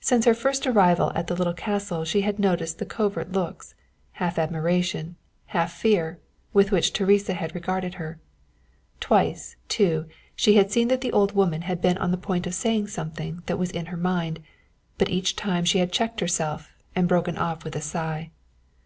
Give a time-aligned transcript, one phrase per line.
[0.00, 3.74] Since her first arrival at the little castle she had noticed the covert looks,
[4.12, 5.16] half admiration,
[5.48, 6.18] half fear,
[6.54, 8.18] with which Teresa had regarded her.
[8.98, 12.54] Twice, too, she had seen that the old woman had been on the point of
[12.54, 14.40] saying something that was in her mind,
[14.96, 18.30] but each time she had checked herself and broken off with a sigh.